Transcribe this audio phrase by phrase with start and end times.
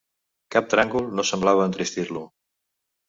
[0.55, 2.25] Cap tràngol no semblava entristir-lo.